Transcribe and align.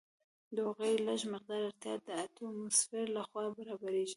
د 0.55 0.57
هغوی 0.67 0.93
لږ 1.07 1.21
مقدار 1.33 1.61
اړتیا 1.69 1.93
د 2.07 2.07
اټموسفیر 2.23 3.05
لخوا 3.17 3.43
برابریږي. 3.57 4.09